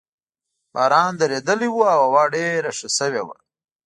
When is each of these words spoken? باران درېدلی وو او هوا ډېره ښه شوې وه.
باران 0.73 1.11
درېدلی 1.19 1.69
وو 1.71 1.83
او 1.93 2.01
هوا 2.07 2.23
ډېره 2.35 2.71
ښه 2.77 2.89
شوې 2.97 3.21
وه. 3.27 3.35